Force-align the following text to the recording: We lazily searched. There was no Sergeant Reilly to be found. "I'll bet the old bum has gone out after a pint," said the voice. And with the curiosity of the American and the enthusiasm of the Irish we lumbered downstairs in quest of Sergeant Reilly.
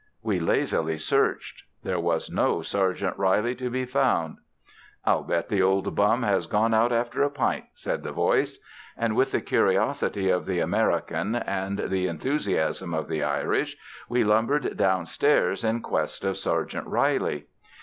We 0.23 0.39
lazily 0.39 0.97
searched. 0.97 1.61
There 1.83 1.99
was 1.99 2.31
no 2.31 2.63
Sergeant 2.63 3.15
Reilly 3.19 3.53
to 3.53 3.69
be 3.69 3.85
found. 3.85 4.37
"I'll 5.05 5.21
bet 5.21 5.47
the 5.47 5.61
old 5.61 5.93
bum 5.93 6.23
has 6.23 6.47
gone 6.47 6.73
out 6.73 6.91
after 6.91 7.21
a 7.21 7.29
pint," 7.29 7.65
said 7.75 8.01
the 8.01 8.11
voice. 8.11 8.57
And 8.97 9.15
with 9.15 9.31
the 9.31 9.41
curiosity 9.41 10.31
of 10.31 10.47
the 10.47 10.59
American 10.59 11.35
and 11.35 11.77
the 11.77 12.07
enthusiasm 12.07 12.95
of 12.95 13.07
the 13.09 13.21
Irish 13.21 13.77
we 14.09 14.23
lumbered 14.23 14.75
downstairs 14.75 15.63
in 15.63 15.81
quest 15.83 16.25
of 16.25 16.35
Sergeant 16.35 16.87
Reilly. 16.87 17.45